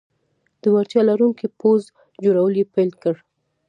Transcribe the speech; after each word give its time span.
د 0.61 0.63
وړتیا 0.73 1.01
لرونکي 1.09 1.47
پوځ 1.59 1.81
جوړول 2.23 2.53
یې 2.59 2.65
پیل 2.73 2.91
کړل. 3.01 3.17